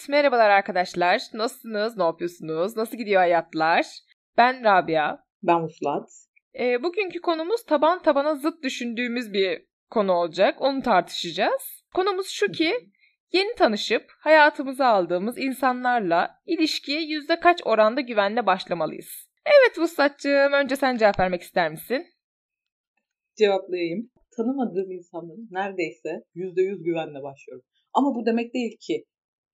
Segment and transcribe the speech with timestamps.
[0.00, 1.22] Evet, merhabalar arkadaşlar.
[1.34, 3.86] Nasılsınız, ne yapıyorsunuz, nasıl gidiyor hayatlar?
[4.36, 5.18] Ben Rabia.
[5.42, 6.08] Ben Vuslat.
[6.58, 10.56] E, bugünkü konumuz taban tabana zıt düşündüğümüz bir konu olacak.
[10.60, 11.84] Onu tartışacağız.
[11.94, 12.72] Konumuz şu ki,
[13.32, 19.30] yeni tanışıp hayatımıza aldığımız insanlarla ilişkiye yüzde kaç oranda güvenle başlamalıyız?
[19.46, 22.06] Evet Vuslat'cığım, önce sen cevap vermek ister misin?
[23.38, 24.10] Cevaplayayım.
[24.36, 27.64] Tanımadığım insanların neredeyse yüzde yüz güvenle başlıyorum.
[27.92, 29.04] Ama bu demek değil ki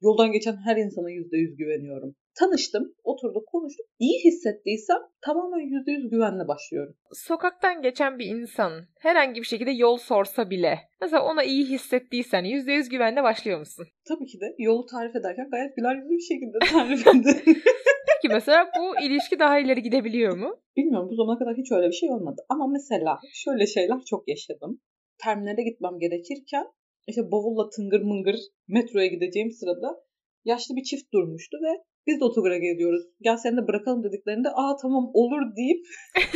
[0.03, 2.15] yoldan geçen her insana yüzde yüz güveniyorum.
[2.39, 3.87] Tanıştım, oturduk, konuştuk.
[3.99, 4.97] İyi hissettiysem
[5.27, 6.95] tamamen yüzde yüz güvenle başlıyorum.
[7.13, 12.73] Sokaktan geçen bir insan herhangi bir şekilde yol sorsa bile mesela ona iyi hissettiysen yüzde
[12.73, 13.87] yüz güvenle başlıyor musun?
[14.09, 17.63] Tabii ki de yolu tarif ederken gayet güler yüzlü bir şekilde tarif ederim.
[18.09, 20.57] Peki mesela bu ilişki daha ileri gidebiliyor mu?
[20.77, 22.43] Bilmiyorum bu zamana kadar hiç öyle bir şey olmadı.
[22.49, 24.81] Ama mesela şöyle şeyler çok yaşadım.
[25.25, 26.67] Terminale gitmem gerekirken
[27.07, 28.37] işte bavulla tıngır mıngır
[28.69, 30.07] metroya gideceğim sırada
[30.45, 33.03] yaşlı bir çift durmuştu ve biz de otogara geliyoruz.
[33.21, 35.87] Gel seni de bırakalım dediklerinde aa tamam olur deyip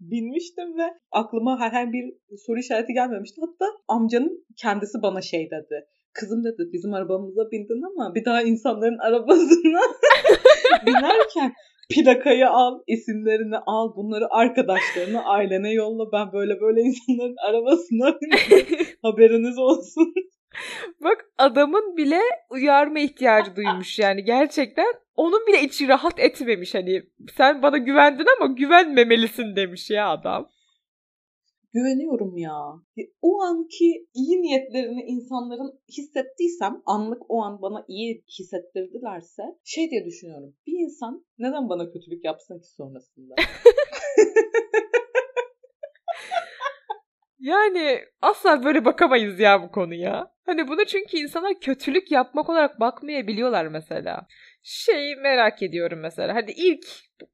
[0.00, 3.40] binmiştim ve aklıma herhangi bir soru işareti gelmemişti.
[3.40, 5.86] Hatta amcanın kendisi bana şey dedi.
[6.12, 9.80] Kızım dedi bizim arabamıza bindin ama bir daha insanların arabasına
[10.86, 11.52] binerken
[11.90, 16.12] plakayı al, isimlerini al, bunları arkadaşlarına, ailene yolla.
[16.12, 18.06] Ben böyle böyle insanların arabasına
[19.02, 20.14] haberiniz olsun.
[21.00, 24.94] Bak adamın bile uyarma ihtiyacı duymuş yani gerçekten.
[25.16, 27.02] Onun bile içi rahat etmemiş hani
[27.36, 30.48] sen bana güvendin ama güvenmemelisin demiş ya adam.
[31.74, 32.58] Güveniyorum ya.
[33.22, 40.56] O anki iyi niyetlerini insanların hissettiysem, anlık o an bana iyi hissettirdilerse şey diye düşünüyorum.
[40.66, 43.34] Bir insan neden bana kötülük yapsın ki sonrasında?
[47.38, 50.32] Yani asla böyle bakamayız ya bu konuya.
[50.46, 54.26] Hani buna çünkü insanlar kötülük yapmak olarak bakmayabiliyorlar mesela.
[54.66, 56.34] Şey merak ediyorum mesela.
[56.34, 56.86] Hadi ilk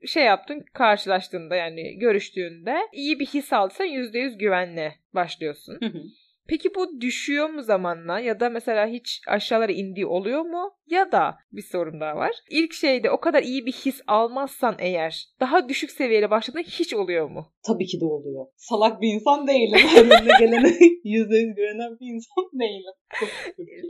[0.07, 5.79] şey yaptın karşılaştığında yani görüştüğünde iyi bir his alsan %100 güvenle başlıyorsun.
[5.81, 6.03] Hı hı.
[6.51, 10.71] Peki bu düşüyor mu zamanla ya da mesela hiç aşağılara indiği oluyor mu?
[10.87, 12.33] Ya da bir sorun daha var.
[12.51, 17.31] İlk şeyde o kadar iyi bir his almazsan eğer daha düşük seviyeli başladığında hiç oluyor
[17.31, 17.53] mu?
[17.67, 18.47] Tabii ki de oluyor.
[18.57, 19.79] Salak bir insan değilim.
[19.97, 20.69] Önüne gelene
[21.05, 22.95] yüzde yüz güvenen bir insan değilim.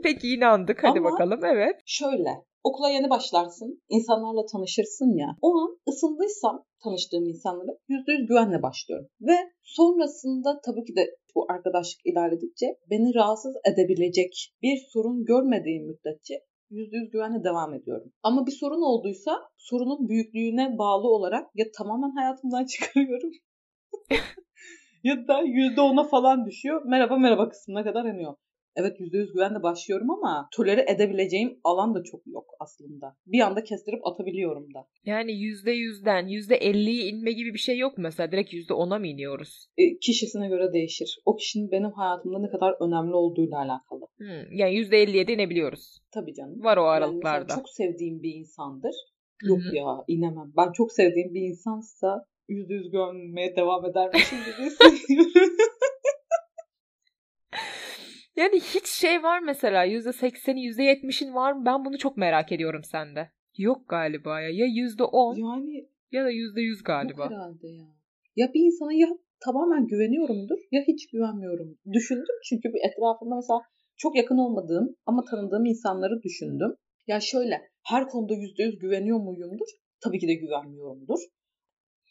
[0.03, 1.81] Peki inandık hadi Ama- bakalım evet.
[1.87, 2.31] Şöyle,
[2.65, 5.29] okula yeni başlarsın, insanlarla tanışırsın ya.
[5.43, 9.09] O an ısındıysam tanıştığım insanlara yüzde yüz güvenle başlıyorum.
[9.21, 16.35] Ve sonrasında tabii ki de bu arkadaşlık ilerledikçe beni rahatsız edebilecek bir sorun görmediğim müddetçe
[16.71, 18.13] yüzde yüz güvenle devam ediyorum.
[18.23, 23.31] Ama bir sorun olduysa sorunun büyüklüğüne bağlı olarak ya tamamen hayatımdan çıkarıyorum
[25.05, 26.83] ya da yüzde ona falan düşüyor.
[26.85, 28.35] Merhaba merhaba kısmına kadar iniyor.
[28.77, 33.17] Evet %100 güvenle başlıyorum ama tolere edebileceğim alan da çok yok aslında.
[33.27, 34.87] Bir anda kestirip atabiliyorum da.
[35.05, 38.33] Yani %100'den %50'ye inme gibi bir şey yok mu mesela?
[38.33, 39.67] Direkt %10'a mı iniyoruz?
[39.79, 41.19] E, kişisine göre değişir.
[41.25, 44.07] O kişinin benim hayatımda ne kadar önemli olduğuyla alakalı.
[44.19, 45.99] Hmm, yani %50'ye de inebiliyoruz.
[46.15, 46.65] Tabii canım.
[46.65, 47.41] Var o Yani aralıklarda.
[47.43, 48.95] mesela çok sevdiğim bir insandır.
[49.45, 49.77] Yok hı.
[49.77, 50.53] ya inemem.
[50.57, 55.57] Ben çok sevdiğim bir insansa %100 güvenmeye devam edermişim gibi hissediyorum.
[58.37, 61.67] Yani hiç şey var mesela %80'i %70'in var mı?
[61.67, 63.31] Ben bunu çok merak ediyorum sende.
[63.59, 64.49] Yok galiba ya.
[64.49, 67.31] Ya %10 yani ya da %100 Yok galiba.
[67.31, 67.87] herhalde ya.
[68.37, 69.09] Ya bir insana ya
[69.45, 71.79] tamamen güveniyorumdur ya hiç güvenmiyorum.
[71.93, 73.61] Düşündüm çünkü bir etrafımda mesela
[73.97, 76.77] çok yakın olmadığım ama tanıdığım insanları düşündüm.
[77.07, 79.67] Ya şöyle her konuda yüzde yüz güveniyor muyumdur?
[80.01, 81.19] Tabii ki de güvenmiyorumdur.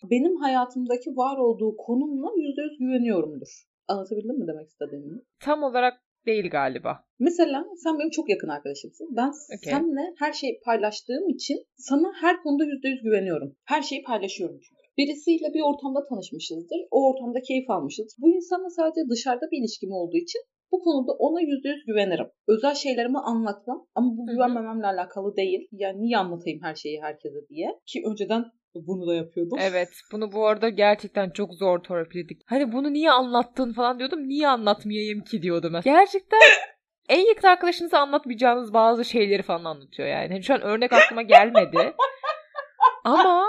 [0.03, 3.47] Benim hayatımdaki var olduğu konumla yüzde yüz güveniyorumdur.
[3.87, 5.21] Anlatabildim mi demek istediğimi?
[5.39, 5.93] Tam olarak
[6.29, 6.93] değil galiba.
[7.19, 9.07] Mesela sen benim çok yakın arkadaşımsın.
[9.19, 9.73] Ben Okey.
[9.73, 13.55] seninle her şeyi paylaştığım için sana her konuda yüzde yüz güveniyorum.
[13.65, 14.79] Her şeyi paylaşıyorum çünkü.
[14.97, 16.79] Birisiyle bir ortamda tanışmışızdır.
[16.91, 18.15] O ortamda keyif almışız.
[18.21, 20.41] Bu insanla sadece dışarıda bir ilişkim olduğu için
[20.71, 22.27] bu konuda ona yüzde yüz güvenirim.
[22.47, 25.67] Özel şeylerimi anlatmam ama bu güvenmememle alakalı değil.
[25.71, 27.69] Yani niye anlatayım her şeyi herkese diye.
[27.85, 28.43] Ki önceden
[28.75, 29.57] bunu da yapıyordum.
[29.61, 32.41] Evet bunu bu arada gerçekten çok zor torpilledik.
[32.45, 34.27] Hani bunu niye anlattın falan diyordum.
[34.27, 35.73] Niye anlatmayayım ki diyordum.
[35.83, 36.39] Gerçekten
[37.09, 40.27] en yakın arkadaşınıza anlatmayacağınız bazı şeyleri falan anlatıyor yani.
[40.27, 41.93] Hani şu an örnek aklıma gelmedi.
[43.03, 43.45] Ama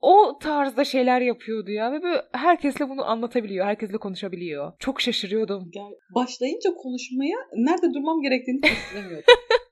[0.00, 4.72] o tarzda şeyler yapıyordu ya ve böyle herkesle bunu anlatabiliyor, herkesle konuşabiliyor.
[4.78, 5.70] Çok şaşırıyordum.
[5.72, 9.24] Gel- Başlayınca konuşmaya nerede durmam gerektiğini kestiremiyordum.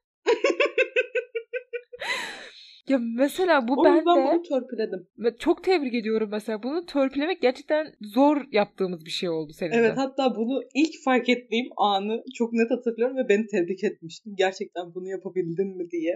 [2.93, 5.09] Ya mesela bu O yüzden bende bunu törpüledim.
[5.39, 6.63] çok tebrik ediyorum mesela.
[6.63, 9.77] Bunu törpülemek gerçekten zor yaptığımız bir şey oldu seninle.
[9.77, 14.35] Evet hatta bunu ilk fark ettiğim anı çok net hatırlıyorum ve beni tebrik etmiştim.
[14.37, 16.15] Gerçekten bunu yapabildin mi diye.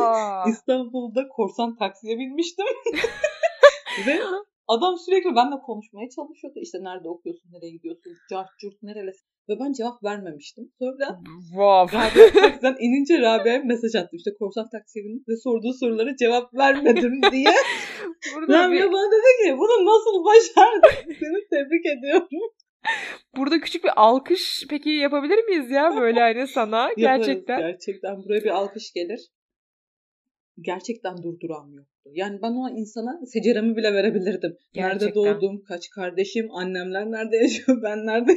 [0.00, 0.44] Aa.
[0.50, 2.66] İstanbul'da korsan taksiye binmiştim.
[4.06, 4.18] ve
[4.68, 6.58] adam sürekli benimle konuşmaya çalışıyordu.
[6.62, 9.26] İşte nerede okuyorsun, nereye gidiyorsun, cart curt nerelisin.
[9.48, 10.64] Ve ben cevap vermemiştim.
[10.78, 11.06] Sonra
[11.48, 11.98] wow.
[11.98, 14.16] Rabia taksiden inince Rabia'ya mesaj attım.
[14.16, 17.54] İşte korsan taksiye ve sorduğu sorulara cevap vermedim diye.
[18.34, 21.12] Burada, Rabia bir, bana dedi ki bunu nasıl başardın?
[21.20, 22.28] Seni tebrik ediyorum.
[23.36, 27.60] burada küçük bir alkış peki yapabilir miyiz ya böyle hani sana Yaparız gerçekten.
[27.60, 29.20] Gerçekten buraya bir alkış gelir.
[30.60, 31.97] Gerçekten durduram yoktu.
[32.12, 34.56] Yani ben o insana seceremi bile verebilirdim.
[34.76, 35.14] Nerede Gerçekten.
[35.14, 38.32] doğdum, kaç kardeşim, annemler nerede yaşıyor, ben nerede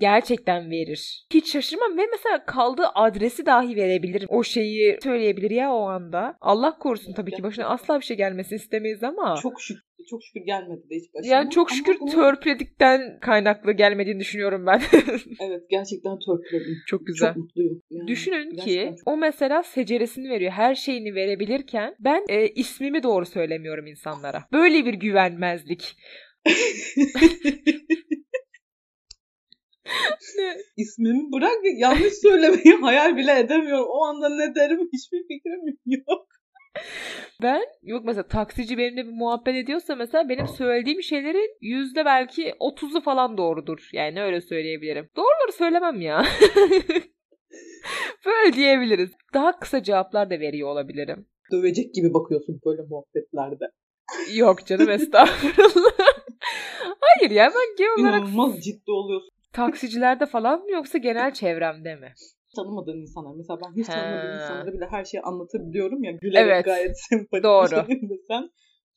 [0.00, 1.26] Gerçekten verir.
[1.34, 4.26] Hiç şaşırmam ve mesela kaldığı adresi dahi verebilir.
[4.28, 6.36] O şeyi söyleyebilir ya o anda.
[6.40, 9.36] Allah korusun tabii ki başına asla bir şey gelmesini istemeyiz ama.
[9.42, 11.34] Çok şükür, çok şükür gelmedi de hiç başıma.
[11.34, 14.80] yani çok Ama şükür bunu- törpüledikten kaynaklı gelmediğini düşünüyorum ben.
[15.40, 16.76] Evet gerçekten törpüledim.
[16.86, 17.28] Çok güzel.
[17.28, 17.82] Çok mutluyum.
[17.90, 20.52] Yani Düşünün ki çok- o mesela seceresini veriyor.
[20.52, 24.44] Her şeyini verebilirken ben e, ismimi doğru söylemiyorum insanlara.
[24.52, 25.96] Böyle bir güvenmezlik.
[30.38, 30.56] Ne?
[30.76, 33.86] İsmimi bırak yanlış söylemeyi hayal bile edemiyorum.
[33.88, 36.26] O anda ne derim hiçbir fikrim yok.
[37.42, 43.00] Ben yok mesela taksici benimle bir muhabbet ediyorsa mesela benim söylediğim şeylerin yüzde belki 30'u
[43.00, 43.88] falan doğrudur.
[43.92, 45.08] Yani öyle söyleyebilirim.
[45.16, 46.24] Doğruları söylemem ya.
[48.26, 49.10] Böyle diyebiliriz.
[49.34, 51.26] Daha kısa cevaplar da veriyor olabilirim.
[51.52, 53.64] Dövecek gibi bakıyorsun böyle muhabbetlerde.
[54.34, 55.92] Yok canım estağfurullah.
[57.00, 59.28] Hayır ya ben genel olarak İnanılmaz ciddi oluyorsun.
[59.52, 62.12] taksicilerde falan mı yoksa genel çevremde mi?
[62.56, 63.34] Tanımadığın insanlar.
[63.36, 66.12] Mesela ben hiç tanımadığım insanlara bile her şeyi anlatabiliyorum ya.
[66.12, 66.64] Gülerek Evet.
[66.64, 67.86] gayet sempatik Doğru.
[68.28, 68.50] sen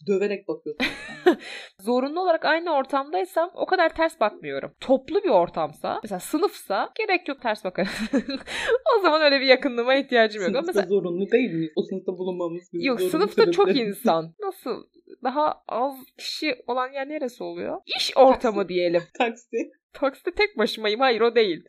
[0.07, 0.86] döverek bakıyorsun.
[1.80, 4.74] Zorunlu olarak aynı ortamdaysam o kadar ters bakmıyorum.
[4.80, 7.92] Toplu bir ortamsa, mesela sınıfsa gerek yok ters bakarım.
[8.98, 10.51] o zaman öyle bir yakınlığıma ihtiyacım yok.
[10.51, 11.69] Sınıfta mesela zorunlu değil mi?
[11.75, 14.33] O sınıfta bulunmamız bizim Yok sınıfta çok insan.
[14.39, 14.83] Nasıl?
[15.24, 17.81] Daha az kişi olan yer neresi oluyor?
[17.98, 18.69] İş ortamı Taksi.
[18.69, 19.01] diyelim.
[19.18, 19.57] Taksi.
[19.94, 21.00] Takside tek başımayım.
[21.00, 21.65] Hayır o değil.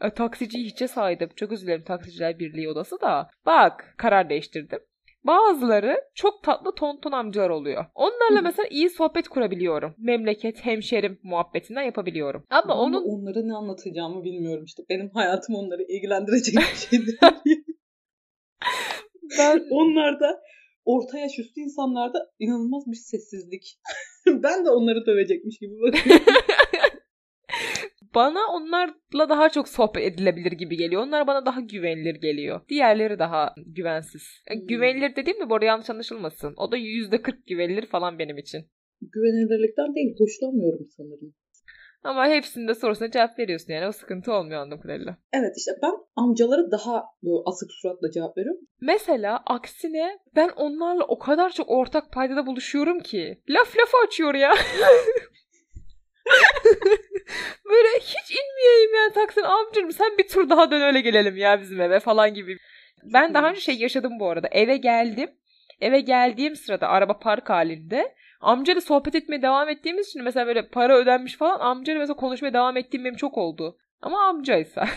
[0.00, 1.30] E, Taksiciyi hiçe saydım.
[1.36, 3.30] Çok özür dilerim Taksiciler Birliği odası da.
[3.46, 4.78] Bak karar değiştirdim.
[5.24, 7.84] Bazıları çok tatlı tonton amcalar oluyor.
[7.94, 9.94] Onlarla mesela iyi sohbet kurabiliyorum.
[9.98, 12.44] Memleket, hemşerim muhabbetinden yapabiliyorum.
[12.50, 14.82] Ama Ama onun onlara ne anlatacağımı bilmiyorum işte.
[14.88, 17.18] Benim hayatım onları ilgilendirecek bir şey değil.
[19.38, 20.40] ben Onlar da
[20.84, 23.78] orta yaş üstü insanlarda inanılmaz bir sessizlik.
[24.26, 26.24] ben de onları dövecekmiş gibi bakıyorum.
[28.14, 31.02] Bana onlarla daha çok sohbet edilebilir gibi geliyor.
[31.02, 32.60] Onlar bana daha güvenilir geliyor.
[32.68, 34.22] Diğerleri daha güvensiz.
[34.46, 34.66] E, Hmm.
[34.66, 36.54] Güvenilir dediğim de bu arada yanlış anlaşılmasın.
[36.56, 38.66] O da %40 güvenilir falan benim için.
[39.00, 41.34] Güvenilirlikten değil, hoşlanmıyorum sanırım.
[42.04, 43.86] Ama hepsinde sorusuna cevap veriyorsun yani.
[43.86, 45.16] O sıkıntı olmuyor anladığım kadarıyla.
[45.32, 48.60] Evet işte ben amcalara daha böyle asık suratla cevap veriyorum.
[48.80, 53.42] Mesela aksine ben onlarla o kadar çok ortak paydada buluşuyorum ki.
[53.48, 54.54] Laf lafı açıyor ya.
[57.64, 61.80] Böyle hiç inmeyeyim yani taksın amcım sen bir tur daha dön öyle gelelim ya bizim
[61.80, 62.58] eve falan gibi.
[63.02, 64.48] Ben daha önce şey yaşadım bu arada.
[64.52, 65.30] Eve geldim.
[65.80, 70.96] Eve geldiğim sırada araba park halinde amcayla sohbet etmeye devam ettiğimiz için mesela böyle para
[70.96, 73.78] ödenmiş falan amcayla mesela konuşmaya devam ettiğim benim çok oldu.
[74.02, 74.88] Ama amcaysa.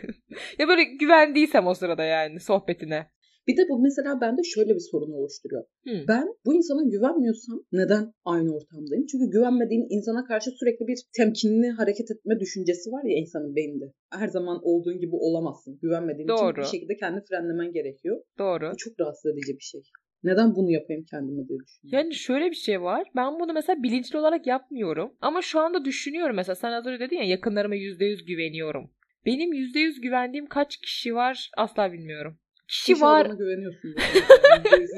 [0.58, 3.06] ya böyle güvendiysem o sırada yani sohbetine.
[3.48, 5.64] Bir de bu mesela bende şöyle bir sorun oluşturuyor.
[5.88, 6.04] Hı.
[6.08, 9.06] Ben bu insana güvenmiyorsam neden aynı ortamdayım?
[9.10, 13.84] Çünkü güvenmediğin insana karşı sürekli bir temkinli hareket etme düşüncesi var ya insanın beyninde.
[14.12, 15.78] Her zaman olduğun gibi olamazsın.
[15.82, 16.56] Güvenmediğin için Doğru.
[16.56, 18.22] bir şekilde kendini frenlemen gerekiyor.
[18.38, 18.70] Doğru.
[18.72, 19.82] Bu çok rahatsız edici bir şey.
[20.22, 21.98] Neden bunu yapayım kendime diye düşünüyorum.
[21.98, 23.08] Yani şöyle bir şey var.
[23.16, 25.12] Ben bunu mesela bilinçli olarak yapmıyorum.
[25.20, 26.56] Ama şu anda düşünüyorum mesela.
[26.56, 28.90] Sen az önce dedin ya yakınlarıma %100 güveniyorum.
[29.26, 32.38] Benim %100 güvendiğim kaç kişi var asla bilmiyorum.
[32.68, 33.24] Kişi İnşallah var.
[33.28, 33.94] bana güveniyorsun.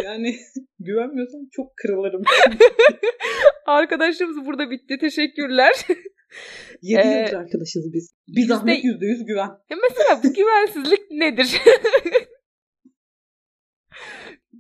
[0.05, 0.37] yani
[0.79, 2.23] güvenmiyorsam çok kırılırım.
[3.67, 4.99] Arkadaşlarımız burada bitti.
[5.01, 5.73] Teşekkürler.
[6.83, 8.15] 7 Ee, yıldır arkadaşız biz.
[8.29, 9.49] Bir yüzde- zahmet yüzde yüz güven.
[9.71, 11.61] Ya mesela bu güvensizlik nedir?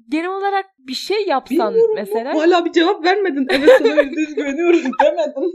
[0.08, 3.46] Genel olarak bir şey yapsan Bilmiyorum mesela Hala bir cevap vermedin.
[3.50, 5.54] Evet sana yüzde yüz güveniyorum demedin.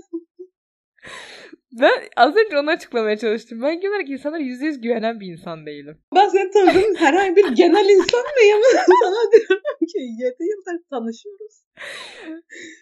[1.82, 3.62] Ben az önce onu açıklamaya çalıştım.
[3.62, 5.98] Ben genel olarak insanlara %100 güvenen bir insan değilim.
[6.15, 8.60] Ben seni tanıdığım herhangi bir genel insan mıyım?
[9.03, 11.65] Sana diyorum ki 7 yıldır tanışıyoruz.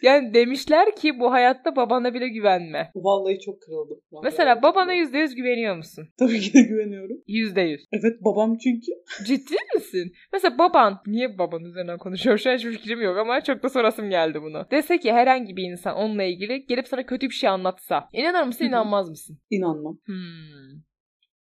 [0.01, 2.91] Yani demişler ki bu hayatta babana bile güvenme.
[2.95, 3.99] Vallahi çok kırıldım.
[4.23, 6.07] Mesela babana yüzde yüz güveniyor musun?
[6.19, 7.17] Tabii ki de güveniyorum.
[7.27, 7.85] Yüzde yüz.
[7.91, 8.91] Evet babam çünkü.
[9.25, 10.13] Ciddi misin?
[10.33, 12.37] Mesela baban, niye baban üzerinden konuşuyor?
[12.37, 14.65] Şu an hiçbir fikrim yok ama çok da sorasım geldi bunu.
[14.71, 18.09] Dese ki herhangi bir insan onunla ilgili gelip sana kötü bir şey anlatsa.
[18.13, 18.65] inanır mısın.
[18.83, 19.39] İnanmaz mısın?
[19.49, 19.99] İnanmam.
[20.05, 20.15] Hmm.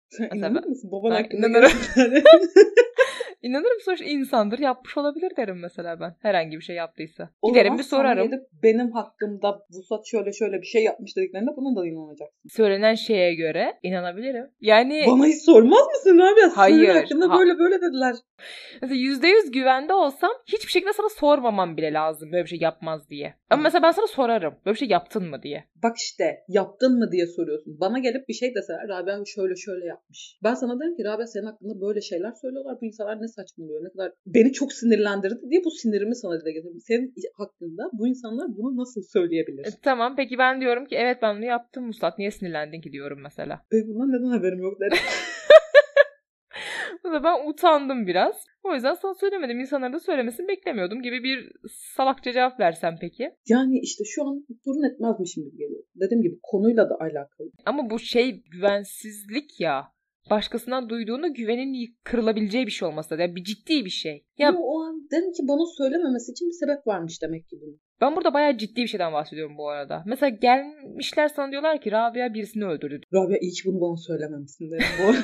[0.08, 0.90] Sen Mesela inanır ben- mısın?
[0.92, 1.70] Baban hakkında inanırım.
[3.42, 6.16] İnanırım sonuçta insandır yapmış olabilir derim mesela ben.
[6.22, 7.30] Herhangi bir şey yaptıysa.
[7.42, 8.30] O Giderim bir sorarım.
[8.62, 12.48] Benim hakkımda Vusat şöyle şöyle bir şey yapmış dediklerinde buna da inanacaksın.
[12.48, 14.46] Söylenen şeye göre inanabilirim.
[14.60, 16.40] Yani Bana hiç sormaz mısın abi?
[16.54, 18.14] Hayır, Senin hakkında ha- böyle böyle dediler.
[18.82, 23.10] mesela yüzde yüz güvende olsam hiçbir şekilde sana sormamam bile lazım böyle bir şey yapmaz
[23.10, 23.34] diye.
[23.50, 24.54] Ama mesela ben sana sorarım.
[24.66, 25.64] Böyle bir şey yaptın mı diye.
[25.82, 27.80] Bak işte yaptın mı diye soruyorsun.
[27.80, 30.38] Bana gelip bir şey deseler Rabia şöyle şöyle yapmış.
[30.44, 32.76] Ben sana derim ki Rabia senin hakkında böyle şeyler söylüyorlar.
[32.80, 34.12] Bu insanlar ne saçmalıyor ne kadar.
[34.26, 36.80] Beni çok sinirlendirdi diye bu sinirimi sana dile getirdim.
[36.80, 39.66] Senin hakkında bu insanlar bunu nasıl söyleyebilir?
[39.66, 43.20] E, tamam peki ben diyorum ki evet ben bunu yaptım Muslat niye sinirlendin ki diyorum
[43.22, 43.60] mesela.
[43.72, 44.98] Ve bundan neden haberim yok derim.
[47.04, 48.44] Da ben utandım biraz.
[48.64, 49.60] O yüzden sana söylemedim.
[49.60, 51.52] İnsanların da söylemesini beklemiyordum gibi bir
[51.96, 53.30] salakça cevap versem peki.
[53.48, 55.82] Yani işte şu an sorun etmezmişim gibi geliyor.
[55.94, 57.50] Dediğim gibi konuyla da alakalı.
[57.66, 59.84] Ama bu şey güvensizlik ya.
[60.30, 63.22] Başkasından duyduğunda güvenin kırılabileceği bir şey olması da.
[63.22, 64.12] Yani bir ciddi bir şey.
[64.38, 67.80] Ya Ya o an dedim ki bana söylememesi için bir sebep varmış demek ki bunun.
[68.00, 70.02] ben burada bayağı ciddi bir şeyden bahsediyorum bu arada.
[70.06, 73.00] Mesela gelmişler sana diyorlar ki Rabia birisini öldürdü.
[73.14, 75.20] Rabia iyi ki bunu bana söylememişsin dedim bu arada.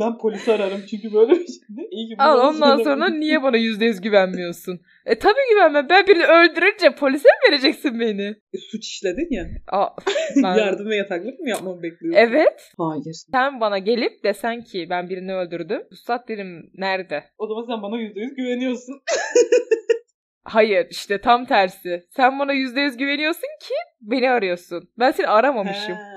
[0.00, 1.88] Ben polisi ararım çünkü böyle bir şeyde.
[1.90, 4.80] İyi ki Al ondan sonra niye bana yüzde yüz güvenmiyorsun?
[5.06, 5.86] E tabii güvenmem.
[5.90, 8.22] Ben birini öldürünce polise mi vereceksin beni?
[8.52, 9.44] E, suç işledin ya.
[9.72, 9.88] Aa,
[10.42, 12.20] ben- Yardım ve yataklık mı yapmamı bekliyorsun?
[12.20, 12.72] Evet.
[12.78, 13.14] Hayır.
[13.32, 15.82] Sen bana gelip desen ki ben birini öldürdüm.
[15.90, 17.24] Üstad derim nerede?
[17.38, 18.94] O zaman sen bana yüzde yüz güveniyorsun.
[20.44, 22.06] Hayır işte tam tersi.
[22.16, 24.88] Sen bana yüzde yüz güveniyorsun ki beni arıyorsun.
[24.98, 25.94] Ben seni aramamışım.
[25.94, 26.15] He.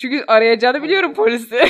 [0.00, 1.56] Çünkü arayacağını biliyorum polisi.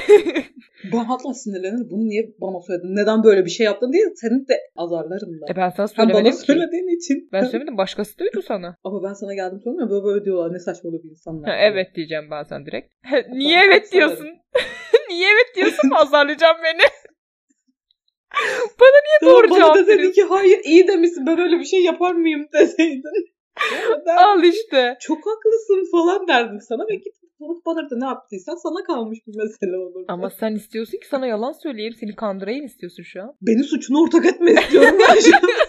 [0.92, 1.90] Ben hatta sinirlenirim.
[1.90, 2.96] Bunu niye bana söyledin?
[2.96, 5.52] Neden böyle bir şey yaptın diye seni de azarlarım da.
[5.52, 6.46] e ben sana Sen bana söylemedim ki.
[6.46, 7.28] söylediğin için.
[7.32, 8.76] Ben söylemedim başkası duydu sana.
[8.84, 10.52] Ama ben sana geldim ya böyle böyle diyorlar.
[10.54, 11.50] Ne saçmalı bir insanlar.
[11.50, 12.92] Ha, evet diyeceğim ben sana direkt.
[13.32, 14.28] Niye Ben evet diyorsun?
[15.10, 16.82] Niye evet diyorsun azarlayacağım beni?
[18.80, 20.22] Bana niye doğru bana cevap deseydin veriyorsun?
[20.22, 23.26] ki hayır iyi demişsin ben öyle bir şey yapar mıyım deseydin.
[24.06, 24.96] Ben Al işte.
[25.00, 29.76] çok haklısın falan derdim sana ve git bana da ne yaptıysan sana kalmış bir mesele
[29.76, 30.04] olur.
[30.08, 33.34] Ama sen istiyorsun ki sana yalan söyleyeyim, seni kandırayım istiyorsun şu an.
[33.42, 35.42] Beni suçuna ortak etme istiyorum ben şu an.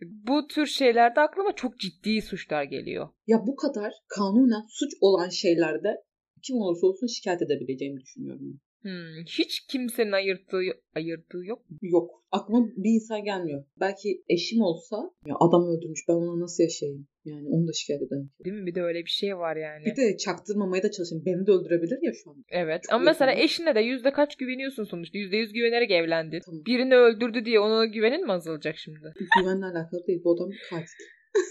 [0.00, 3.08] Bu tür şeylerde aklıma çok ciddi suçlar geliyor.
[3.26, 5.96] Ya bu kadar kanunen suç olan şeylerde
[6.42, 8.60] kim olursa olsun şikayet edebileceğimi düşünüyorum.
[8.86, 10.60] Hmm, hiç kimsenin ayırttığı,
[10.94, 11.76] ayırttığı yok mu?
[11.82, 12.10] Yok.
[12.30, 13.64] Aklıma bir insan gelmiyor.
[13.80, 17.06] Belki eşim olsa ya adam öldürmüş ben ona nasıl yaşayayım?
[17.24, 18.30] Yani onu da şikayet ederim.
[18.44, 18.66] Değil mi?
[18.66, 19.84] Bir de öyle bir şey var yani.
[19.84, 21.24] Bir de çaktırmamaya da çalışayım.
[21.26, 22.44] Beni de öldürebilir ya şu an.
[22.48, 23.42] Evet Çok ama mesela yakın.
[23.44, 25.18] eşine de yüzde kaç güveniyorsun sonuçta?
[25.18, 26.40] Yüzde yüz güvenerek evlendin.
[26.46, 26.64] Tamam.
[26.66, 29.12] Birini öldürdü diye ona güvenin mi azalacak şimdi?
[29.40, 30.20] Güvenle alakalı değil.
[30.24, 31.04] Bu adam bir katil.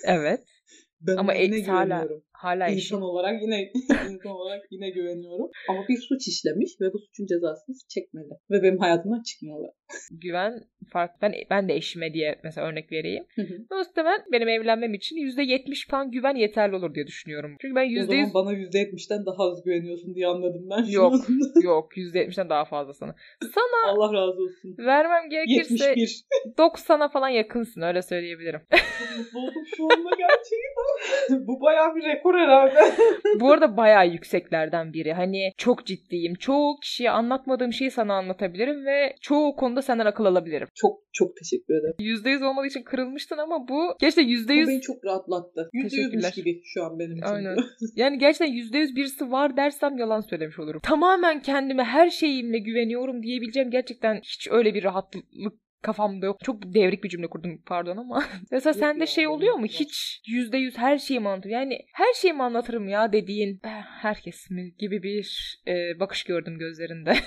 [0.06, 0.40] Evet.
[1.02, 2.08] Ben Ama eksi hala-.
[2.38, 2.68] Hala.
[2.68, 3.72] İnsan olarak yine
[4.10, 5.50] insan olarak yine güveniyorum.
[5.70, 8.34] Ama bir suç işlemiş ve bu suçun cezasını çekmeli.
[8.52, 9.74] Ve benim hayatımdan çıkmalı.
[10.12, 11.18] Güven farklı.
[11.22, 13.26] Ben, ben de eşime diye mesela örnek vereyim.
[13.72, 17.58] Muhtemelen benim evlenmem için yüzde yetmiş falan güven yeterli olur diye düşünüyorum.
[17.62, 20.84] Çünkü ben o yüzde zaman bana %70'den daha az güveniyorsun diye anladım ben.
[20.92, 21.16] Yok.
[21.64, 23.16] yok yüzde yetmişten daha fazla sana.
[23.42, 24.76] Sana Allah razı olsun.
[24.78, 26.26] vermem gerekirse 71.
[26.58, 28.62] 90'a falan yakınsın öyle söyleyebilirim.
[28.72, 31.48] Çok mutlu oldum şu anda gerçekten.
[31.48, 32.96] Bu bayağı bir rekor herhalde.
[33.40, 35.14] Bu arada bayağı yükseklerden biri.
[35.14, 36.36] Hani çok ciddiyim.
[36.36, 40.68] Çoğu kişiye anlatmadığım şeyi sana anlatabilirim ve çoğu konuda senden akıl alabilirim.
[40.76, 41.96] Çok çok teşekkür ederim.
[42.00, 45.70] %100 olmadığı için kırılmıştın ama bu gerçekten Bu %100 beni çok rahatlattı.
[45.84, 46.30] Teşekkürler.
[46.30, 47.26] %100'müş gibi şu an benim için.
[47.26, 47.58] Aynen.
[47.96, 50.82] yani gerçekten %100 birisi var dersem yalan söylemiş olurum.
[50.84, 55.26] Tamamen kendime her şeyimle güveniyorum diyebileceğim gerçekten hiç öyle bir rahatlık
[55.86, 56.38] kafamda yok.
[56.44, 58.24] Çok devrik bir cümle kurdum pardon ama.
[58.52, 59.66] Mesela Yok sende ya, şey oluyor mu?
[59.66, 61.52] Hiç yüzde yüz her şeyimi anlatırım.
[61.54, 63.70] Yani her şeyimi anlatırım ya dediğin "Eh,
[64.02, 67.14] herkes mi gibi bir e, bakış gördüm gözlerinde.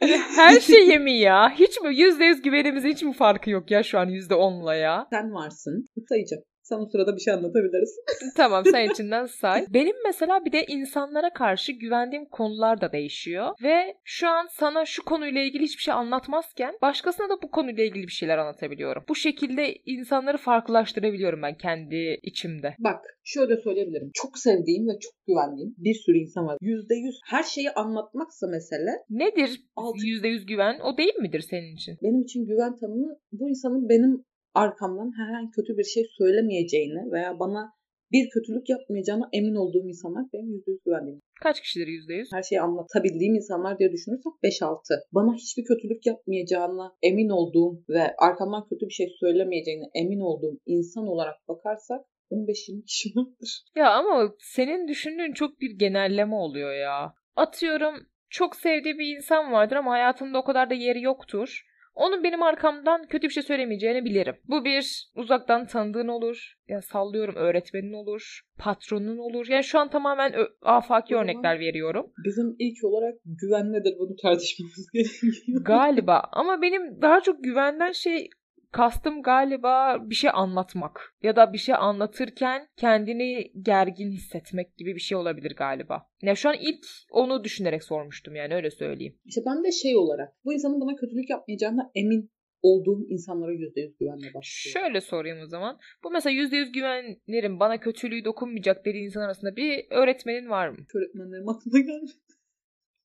[0.00, 1.50] Hani her şeyi mi ya?
[1.50, 1.96] Hiç mi?
[1.96, 5.06] Yüzde yüz güvenimizin hiç mi farkı yok ya şu an yüzde onla ya?
[5.10, 5.86] Sen varsın.
[6.08, 6.42] Sayacağım.
[6.70, 8.04] Sen o sırada bir şey anlatabilirsin.
[8.36, 9.66] tamam sen içinden say.
[9.68, 13.50] Benim mesela bir de insanlara karşı güvendiğim konular da değişiyor.
[13.62, 18.06] Ve şu an sana şu konuyla ilgili hiçbir şey anlatmazken başkasına da bu konuyla ilgili
[18.06, 19.04] bir şeyler anlatabiliyorum.
[19.08, 22.74] Bu şekilde insanları farklılaştırabiliyorum ben kendi içimde.
[22.78, 24.10] Bak şöyle söyleyebilirim.
[24.14, 26.58] Çok sevdiğim ve çok güvendiğim bir sürü insan var.
[26.60, 28.90] Yüzde yüz her şeyi anlatmaksa mesele.
[29.10, 29.60] Nedir
[30.04, 30.80] yüzde yüz güven?
[30.84, 31.98] O değil midir senin için?
[32.02, 37.72] Benim için güven tanımı bu insanın benim arkamdan herhangi kötü bir şey söylemeyeceğini veya bana
[38.12, 41.20] bir kötülük yapmayacağına emin olduğum insanlar benim yüzde yüz güvendiğim.
[41.42, 42.28] Kaç kişidir yüzde yüz?
[42.32, 44.78] Her şeyi anlatabildiğim insanlar diye düşünürsek 5-6.
[45.12, 51.06] Bana hiçbir kötülük yapmayacağına emin olduğum ve arkamdan kötü bir şey söylemeyeceğine emin olduğum insan
[51.06, 53.64] olarak bakarsak 15-20 kişi vardır.
[53.76, 57.14] Ya ama senin düşündüğün çok bir genelleme oluyor ya.
[57.36, 57.94] Atıyorum
[58.30, 61.62] çok sevdiği bir insan vardır ama hayatında o kadar da yeri yoktur.
[62.00, 64.34] Onun benim arkamdan kötü bir şey söylemeyeceğini bilirim.
[64.48, 66.54] Bu bir uzaktan tanıdığın olur.
[66.68, 68.40] Ya sallıyorum öğretmenin olur.
[68.58, 69.46] Patronun olur.
[69.48, 72.06] Yani şu an tamamen afaki örnekler veriyorum.
[72.24, 75.64] Bizim ilk olarak güven nedir bunu tartışmamız gerekiyor.
[75.64, 78.30] Galiba ama benim daha çok güvenden şey
[78.72, 85.00] kastım galiba bir şey anlatmak ya da bir şey anlatırken kendini gergin hissetmek gibi bir
[85.00, 86.06] şey olabilir galiba.
[86.22, 89.18] Ya şu an ilk onu düşünerek sormuştum yani öyle söyleyeyim.
[89.24, 92.30] İşte ben de şey olarak bu insanın bana kötülük yapmayacağına emin
[92.62, 94.80] olduğum insanlara %100 güvenle başlıyorum.
[94.80, 95.78] Şöyle sorayım o zaman.
[96.04, 100.76] Bu mesela %100 güvenirim bana kötülüğü dokunmayacak dediği insan arasında bir öğretmenin var mı?
[100.94, 102.12] Öğretmenlerim aklıma gelmedi.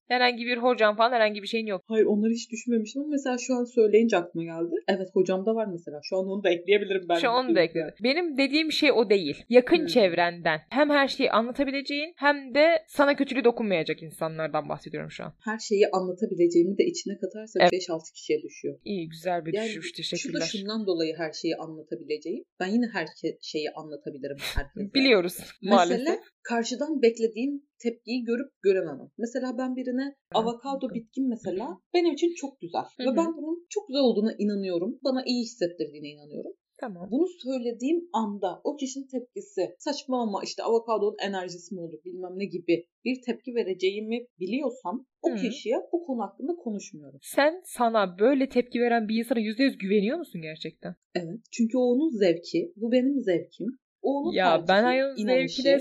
[0.08, 1.82] Herhangi bir hocam falan herhangi bir şeyin yok.
[1.86, 4.74] Hayır onları hiç düşünmemiştim ama mesela şu an söyleyince aklıma geldi.
[4.88, 6.00] Evet hocam da var mesela.
[6.02, 7.14] Şu an onu da ekleyebilirim ben.
[7.14, 7.94] Şu an onu da ekledim.
[8.02, 9.44] Benim dediğim şey o değil.
[9.48, 9.86] Yakın hmm.
[9.86, 15.32] çevrenden hem her şeyi anlatabileceğin hem de sana kötülüğü dokunmayacak insanlardan bahsediyorum şu an.
[15.44, 17.72] Her şeyi anlatabileceğimi de içine katarsak evet.
[17.72, 18.78] 5-6 kişiye düşüyor.
[18.84, 20.40] İyi güzel bir yani düşüş teşekkürler.
[20.40, 22.44] Şu da şundan dolayı her şeyi anlatabileceğim.
[22.60, 23.06] Ben yine her
[23.42, 24.94] şeyi anlatabilirim herkese.
[24.94, 25.98] Biliyoruz maalesef.
[25.98, 29.08] Mesela karşıdan beklediğim tepkiyi görüp görememem.
[29.18, 32.86] Mesela ben birine avokado bitkin mesela benim için çok güzel.
[33.00, 34.98] Ve ben bunun çok güzel olduğuna inanıyorum.
[35.04, 36.52] Bana iyi hissettirdiğine inanıyorum.
[36.80, 37.08] Tamam.
[37.10, 42.44] Bunu söylediğim anda o kişinin tepkisi saçma ama işte avokadonun enerjisi mi olur bilmem ne
[42.44, 45.36] gibi bir tepki vereceğimi biliyorsam o Hı.
[45.36, 47.18] kişiye bu konu hakkında konuşmuyorum.
[47.22, 50.94] Sen sana böyle tepki veren bir insana %100 güveniyor musun gerçekten?
[51.14, 51.40] Evet.
[51.52, 52.72] Çünkü o onun zevki.
[52.76, 53.66] Bu benim zevkim.
[54.02, 55.78] O onun ya tercihi, ben ayın zevkine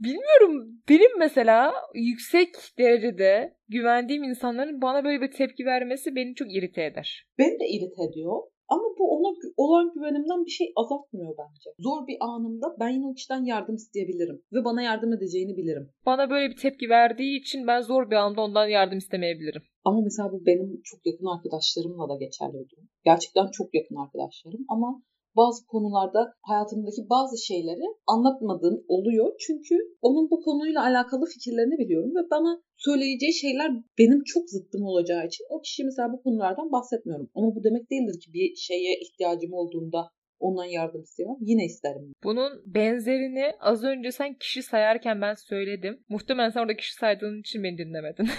[0.00, 0.82] Bilmiyorum.
[0.88, 7.26] Benim mesela yüksek derecede güvendiğim insanların bana böyle bir tepki vermesi beni çok irite eder.
[7.38, 8.42] Beni de irite ediyor.
[8.68, 11.70] Ama bu ona olan güvenimden bir şey azaltmıyor bence.
[11.78, 14.42] Zor bir anımda ben yine o kişiden yardım isteyebilirim.
[14.52, 15.90] Ve bana yardım edeceğini bilirim.
[16.06, 19.62] Bana böyle bir tepki verdiği için ben zor bir anda ondan yardım istemeyebilirim.
[19.84, 22.88] Ama mesela bu benim çok yakın arkadaşlarımla da geçerli bir durum.
[23.04, 25.02] Gerçekten çok yakın arkadaşlarım ama
[25.36, 29.32] bazı konularda hayatımdaki bazı şeyleri anlatmadığım oluyor.
[29.46, 35.26] Çünkü onun bu konuyla alakalı fikirlerini biliyorum ve bana söyleyeceği şeyler benim çok zıttım olacağı
[35.26, 37.30] için o kişi mesela bu konulardan bahsetmiyorum.
[37.34, 41.36] Ama bu demek değildir ki bir şeye ihtiyacım olduğunda ondan yardım istemem.
[41.40, 42.12] Yine isterim.
[42.24, 46.04] Bunun benzerini az önce sen kişi sayarken ben söyledim.
[46.08, 48.28] Muhtemelen sen orada kişi saydığın için beni dinlemedin.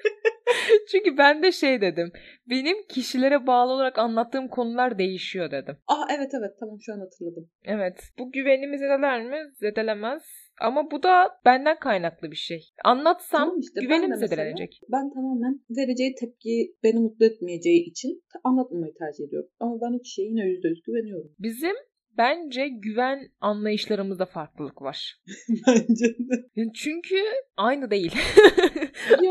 [0.91, 2.13] Çünkü ben de şey dedim.
[2.51, 5.77] Benim kişilere bağlı olarak anlattığım konular değişiyor dedim.
[5.87, 7.51] Ah evet evet tamam şu an hatırladım.
[7.65, 8.01] Evet.
[8.19, 9.39] Bu güvenimi zedeler mi?
[9.61, 10.23] Zedelemez.
[10.61, 12.61] Ama bu da benden kaynaklı bir şey.
[12.85, 14.81] Anlatsam tamam işte, güvenim zedelenecek.
[14.93, 19.51] Ben tamamen vereceği tepki beni mutlu etmeyeceği için anlatmamayı tercih ediyorum.
[19.61, 21.35] Ama ben o kişiye yine %100 güveniyorum.
[21.39, 21.77] Bizim
[22.19, 25.17] Bence güven anlayışlarımızda farklılık var.
[25.67, 26.71] Bence de.
[26.75, 27.17] Çünkü
[27.57, 28.13] aynı değil.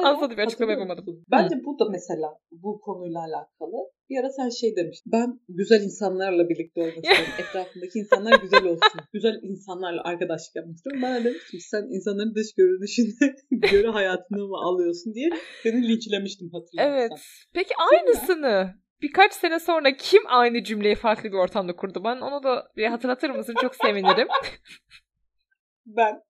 [0.03, 1.23] Anladım bir açıklama yapamadım.
[1.31, 3.77] Bence bu da mesela bu konuyla alakalı.
[4.09, 5.11] Bir ara sen şey demiştin.
[5.11, 7.33] Ben güzel insanlarla birlikte olmak istiyorum.
[7.39, 9.01] Etrafındaki insanlar güzel olsun.
[9.13, 11.01] güzel insanlarla arkadaşlık yapmak istiyorum.
[11.03, 13.35] Ben de demiştim sen insanların dış görünüşüne
[13.71, 15.29] göre hayatını mı alıyorsun diye
[15.63, 16.97] seni linçlemiştim hatırlıyorsan.
[16.97, 17.11] Evet.
[17.53, 22.01] Peki aynısını birkaç sene sonra kim aynı cümleyi farklı bir ortamda kurdu?
[22.03, 23.55] Ben onu da bir hatırlatır mısın?
[23.61, 24.27] Çok sevinirim.
[25.85, 26.21] ben.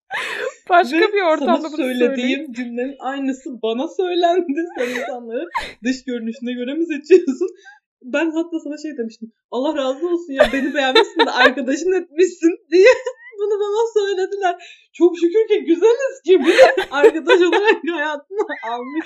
[0.69, 2.53] Başka Ve bir ortamda sana bunu söylediğim söyleyeyim.
[2.53, 4.61] cümlenin aynısı bana söylendi.
[4.77, 5.49] Sen insanları
[5.83, 7.47] dış görünüşüne göre mi seçiyorsun?
[8.03, 9.31] Ben hatta sana şey demiştim.
[9.51, 12.93] Allah razı olsun ya beni beğenmişsin de arkadaşın etmişsin diye
[13.39, 14.55] bunu bana söylediler.
[14.93, 19.05] Çok şükür ki güzeliz ki bir arkadaş olarak hayatını almış.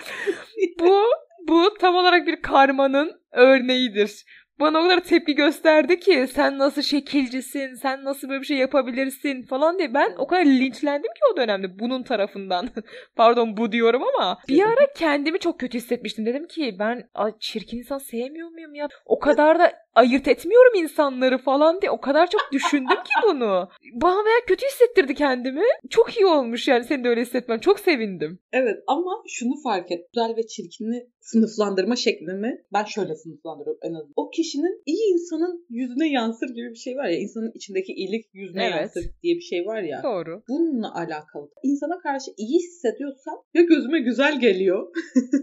[0.79, 1.01] Bu
[1.47, 4.25] bu tam olarak bir karmanın örneğidir.
[4.59, 9.43] Bana o kadar tepki gösterdi ki sen nasıl şekilcisin, sen nasıl böyle bir şey yapabilirsin
[9.43, 9.93] falan diye.
[9.93, 12.69] Ben o kadar linçlendim ki o dönemde bunun tarafından.
[13.15, 16.25] Pardon bu diyorum ama bir ara kendimi çok kötü hissetmiştim.
[16.25, 18.87] Dedim ki ben çirkin insan sevmiyor muyum ya?
[19.05, 23.69] O kadar da ayırt etmiyorum insanları falan diye o kadar çok düşündüm ki bunu.
[23.93, 25.63] Bana veya kötü hissettirdi kendimi.
[25.89, 27.59] Çok iyi olmuş yani senin de öyle hissetmen.
[27.59, 28.39] Çok sevindim.
[28.53, 30.05] Evet ama şunu fark et.
[30.13, 34.13] Güzel ve çirkini sınıflandırma şeklimi ben şöyle sınıflandırıyorum en azından.
[34.15, 37.17] O kişinin iyi insanın yüzüne yansır gibi bir şey var ya.
[37.19, 38.75] insanın içindeki iyilik yüzüne Evet.
[38.81, 40.03] yansır diye bir şey var ya.
[40.03, 40.43] Doğru.
[40.49, 41.49] Bununla alakalı.
[41.63, 44.81] İnsana karşı iyi hissediyorsam ya gözüme güzel geliyor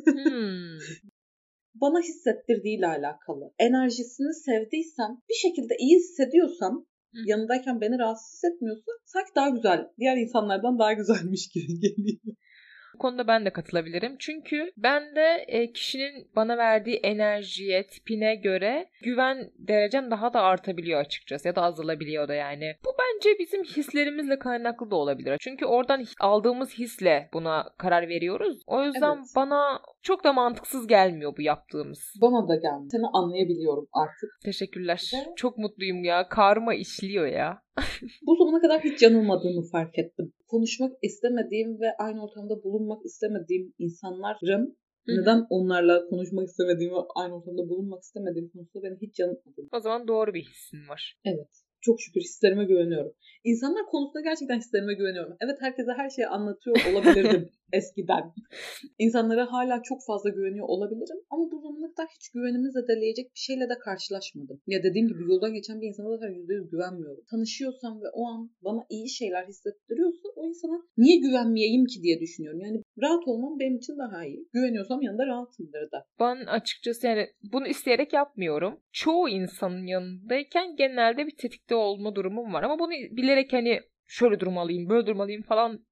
[0.07, 0.79] Hmm.
[1.75, 3.45] bana hissettirdiğiyle alakalı.
[3.59, 7.19] Enerjisini sevdiysem, bir şekilde iyi hissediyorsam, Hı.
[7.27, 12.19] yanındayken beni rahatsız hissetmiyorsa sanki daha güzel, diğer insanlardan daha güzelmiş gibi geliyor.
[12.95, 14.17] Bu konuda ben de katılabilirim.
[14.19, 21.01] Çünkü ben de e, kişinin bana verdiği enerjiye, tipine göre güven derecem daha da artabiliyor
[21.01, 22.75] açıkçası ya da azalabiliyor da yani.
[22.85, 25.37] Bu bence bizim hislerimizle kaynaklı da olabilir.
[25.41, 28.63] Çünkü oradan aldığımız hisle buna karar veriyoruz.
[28.67, 29.33] O yüzden Evet.
[29.37, 32.15] bana çok da mantıksız gelmiyor bu yaptığımız.
[32.23, 32.89] Bana da geldi.
[32.91, 34.31] Seni anlayabiliyorum artık.
[34.45, 35.11] Teşekkürler.
[35.15, 35.37] Evet.
[35.37, 36.29] Çok mutluyum ya.
[36.29, 37.63] Karma işliyor ya.
[38.27, 40.33] Bu zamana kadar hiç yanılmadığımı fark ettim.
[40.49, 45.21] Konuşmak istemediğim ve aynı ortamda bulunmak istemediğim insanların Hı hı.
[45.21, 49.69] neden onlarla konuşmak istemediğim ve aynı ortamda bulunmak istemediğim konusunda beni hiç yanıltmadım.
[49.73, 51.21] O zaman doğru bir hissin var.
[51.25, 51.65] Evet.
[51.83, 53.13] Çok şükür hislerime güveniyorum.
[53.45, 55.37] İnsanlar konusunda gerçekten hislerime güveniyorum.
[55.41, 58.33] Evet herkese her şeyi anlatıyor olabilirdim eskiden.
[58.99, 63.69] İnsanlara hala çok fazla güveniyor olabilirim ama bu zamana kadar hiç güvenimi zedeleyecek bir şeyle
[63.69, 64.61] de karşılaşmadım.
[64.67, 67.25] Ya dediğim gibi yoldan geçen bir insana zaten %100 güvenmiyorum.
[67.31, 72.61] Tanışıyorsam ve o an bana iyi şeyler hissettiriyorsa o insana niye güvenmeyeyim ki diye düşünüyorum.
[72.61, 74.49] Yani rahat olmam benim için daha iyi.
[74.53, 76.07] Güveniyorsam yanında rahatımdır da.
[76.21, 78.81] Ben açıkçası yani bunu isteyerek yapmıyorum.
[78.93, 82.63] Çoğu insanın yanındayken genelde bir tetikte olma durumum var.
[82.63, 85.85] Ama bunu bilerek hani şöyle durmalıyım, böyle durmalıyım falan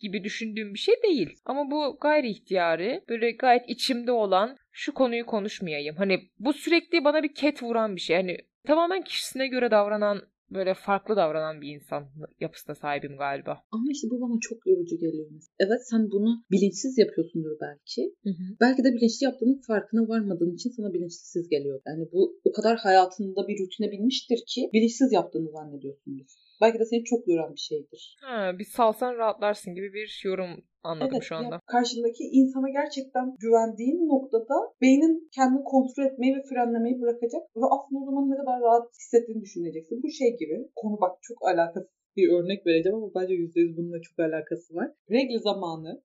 [0.00, 1.38] gibi düşündüğüm bir şey değil.
[1.44, 5.96] Ama bu gayri ihtiyari, böyle gayet içimde olan şu konuyu konuşmayayım.
[5.96, 8.16] Hani bu sürekli bana bir ket vuran bir şey.
[8.16, 8.36] Hani
[8.66, 12.04] tamamen kişisine göre davranan, böyle farklı davranan bir insan
[12.40, 13.62] yapısına sahibim galiba.
[13.72, 15.30] Ama işte bu bana çok yorucu geliyor.
[15.58, 18.14] Evet sen bunu bilinçsiz yapıyorsundur belki.
[18.24, 18.44] Hı hı.
[18.60, 21.80] Belki de bilinçli yaptığının farkına varmadığın için sana bilinçsiz geliyor.
[21.86, 26.26] Yani bu o kadar hayatında bir rutine binmiştir ki bilinçsiz yaptığını zannediyorsundur.
[26.60, 28.16] Belki de seni çok yoran bir şeydir.
[28.20, 31.54] Ha, bir salsan rahatlarsın gibi bir yorum anladım evet, şu anda.
[31.54, 37.98] ya karşındaki insana gerçekten güvendiğin noktada beynin kendini kontrol etmeyi ve frenlemeyi bırakacak ve aslında
[38.02, 40.02] o zaman ne kadar rahat hissettiğini düşüneceksin.
[40.02, 40.56] Bu şey gibi.
[40.80, 44.88] Konu bak çok alakasız bir örnek vereceğim ama bence %100 bununla çok alakası var.
[45.10, 46.02] Regl zamanı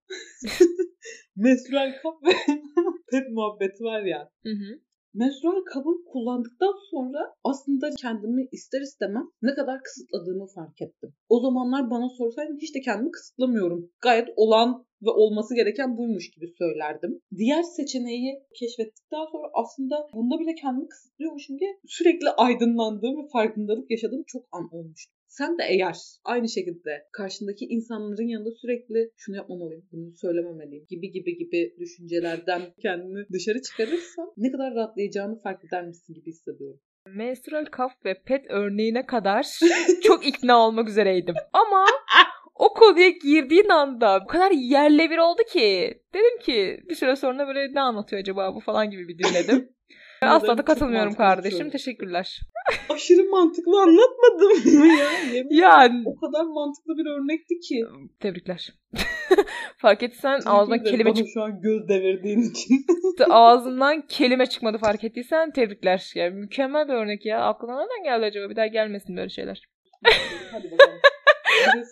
[1.35, 2.33] menstrual kap ve
[3.11, 4.31] pet muhabbeti var ya.
[4.43, 4.79] Hı hı.
[5.19, 11.13] Menstrual kabı kullandıktan sonra aslında kendimi ister istemem ne kadar kısıtladığımı fark ettim.
[11.29, 13.91] O zamanlar bana sorsaydın hiç de kendimi kısıtlamıyorum.
[14.01, 17.21] Gayet olan ve olması gereken buymuş gibi söylerdim.
[17.37, 24.23] Diğer seçeneği keşfettikten sonra aslında bunda bile kendimi kısıtlıyormuşum diye sürekli aydınlandığım ve farkındalık yaşadığım
[24.27, 25.18] çok an olmuştu.
[25.29, 31.37] Sen de eğer aynı şekilde karşındaki insanların yanında sürekli şunu yapmamalıyım, bunu söylememeliyim gibi gibi
[31.37, 36.79] gibi düşüncelerden kendini dışarı çıkarırsan ne kadar rahatlayacağını fark eder misin gibi hissediyorum.
[37.05, 39.59] menstrual kaf ve pet örneğine kadar
[40.03, 41.35] çok ikna olmak üzereydim.
[41.53, 41.85] Ama
[42.55, 47.47] o konuya girdiğin anda bu kadar yerle bir oldu ki dedim ki bir süre sonra
[47.47, 49.69] böyle ne anlatıyor acaba bu falan gibi bir dinledim.
[50.21, 51.69] Asla da katılmıyorum kardeşim.
[51.69, 52.39] Teşekkürler.
[52.89, 55.33] Aşırı mantıklı anlatmadım mı ya?
[55.33, 57.85] Yemin Yani o kadar mantıklı bir örnekti ki.
[58.19, 58.69] tebrikler.
[59.77, 62.85] Fark etsen Teşekkür ağzından kelime bana çık şu an göz devirdiğin için.
[63.29, 66.11] ağzından kelime çıkmadı fark ettiysen tebrikler.
[66.15, 67.41] Yani mükemmel bir örnek ya.
[67.41, 68.49] Aklına nereden geldi acaba?
[68.49, 69.61] Bir daha gelmesin böyle şeyler.
[70.51, 70.99] Hadi bakalım.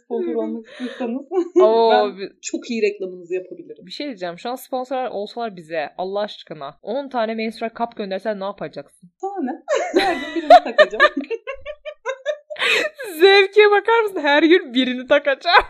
[0.03, 1.25] Sponsor olmak istiyorsanız
[1.61, 3.85] Oo, ben bir- çok iyi reklamınızı yapabilirim.
[3.85, 4.39] Bir şey diyeceğim.
[4.39, 9.09] Şu an sponsorlar olsalar bize Allah aşkına 10 tane menstrual kap göndersen ne yapacaksın?
[9.21, 9.63] Sana ne?
[10.01, 11.13] Her gün birini takacağım.
[13.19, 14.19] Zevke bakar mısın?
[14.21, 15.63] Her gün birini takacağım.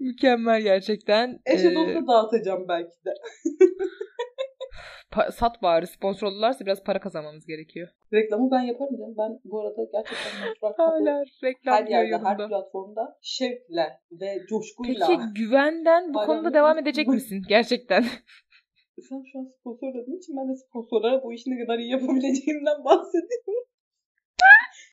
[0.00, 1.40] Mükemmel gerçekten.
[1.46, 1.74] Eşe Ee,
[2.08, 3.10] dağıtacağım belki de.
[5.30, 7.88] Sat bari sponsor olurlarsa biraz para kazanmamız gerekiyor.
[8.12, 9.14] Reklamı ben yaparım canım.
[9.18, 12.48] Ben bu arada gerçekten kapı Hala reklam her yerde, her yanımda.
[12.48, 15.06] platformda şevkle ve coşkuyla.
[15.06, 17.42] Peki güvenden bu konuda devam edecek misin?
[17.48, 18.02] Gerçekten.
[19.08, 22.84] Sen şu an sponsor dediğin için ben de sponsorlara bu işi ne kadar iyi yapabileceğimden
[22.84, 23.64] bahsediyorum.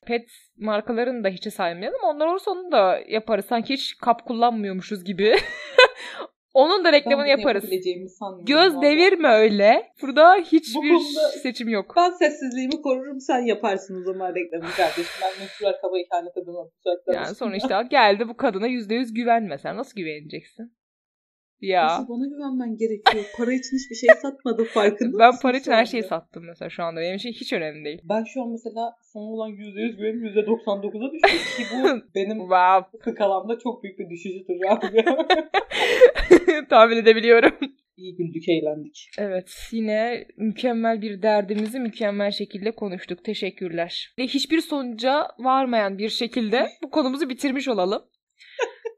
[0.06, 2.00] Pet markalarını da hiçe saymayalım.
[2.04, 3.44] Onlar olursa onu da yaparız.
[3.46, 5.34] Sanki hiç kap kullanmıyormuşuz gibi.
[6.54, 7.64] Onun da reklamını yaparız.
[8.42, 8.82] Göz vallahi.
[8.82, 9.92] devirme öyle.
[10.02, 10.98] Burada hiçbir
[11.42, 11.94] seçim yok.
[11.96, 15.20] Ben sessizliğimi korurum sen yaparsın o zaman reklamını kardeşim.
[15.22, 16.66] Ben meşhur arkaba ihanet edemem.
[17.06, 19.58] Yani al, geldi bu kadına yüzde yüz güvenme.
[19.58, 20.72] Sen nasıl güveneceksin?
[21.62, 21.86] Ya.
[21.86, 23.24] Nasıl bana güvenmen gerekiyor?
[23.36, 27.00] Para için hiçbir şey satmadım farkında Ben para için her şeyi sattım mesela şu anda.
[27.00, 28.00] Benim için hiç önemli değil.
[28.04, 33.12] Ben şu an mesela sana olan %100 güvenim %99'a düştü ki bu benim Wow.
[33.12, 35.04] skalamda çok büyük bir düşüşüdür abi.
[36.70, 37.52] Tahmin edebiliyorum.
[37.96, 39.08] İyi güldük, eğlendik.
[39.18, 43.24] Evet yine mükemmel bir derdimizi mükemmel şekilde konuştuk.
[43.24, 44.14] Teşekkürler.
[44.18, 48.02] Ve hiçbir sonuca varmayan bir şekilde bu konumuzu bitirmiş olalım.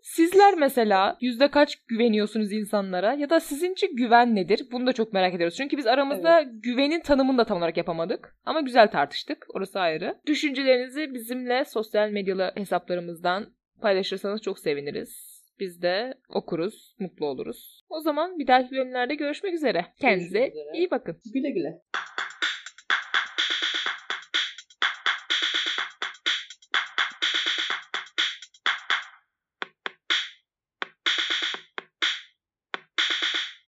[0.04, 4.68] Sizler mesela yüzde kaç güveniyorsunuz insanlara ya da sizin için güven nedir?
[4.72, 5.56] Bunu da çok merak ediyoruz.
[5.56, 8.36] Çünkü biz aramızda güvenin tanımını da tam olarak yapamadık.
[8.44, 9.46] Ama güzel tartıştık.
[9.54, 10.14] Orası ayrı.
[10.26, 13.46] Düşüncelerinizi bizimle sosyal medyalı hesaplarımızdan
[13.80, 15.40] paylaşırsanız çok seviniriz.
[15.60, 17.84] Biz de okuruz, mutlu oluruz.
[17.88, 19.86] O zaman bir dahaki bölümlerde görüşmek üzere.
[20.00, 20.78] Kendinize Görüşmek üzere.
[20.78, 21.16] iyi bakın.
[21.34, 21.80] Güle güle.